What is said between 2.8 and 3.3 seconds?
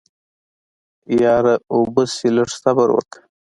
وکه.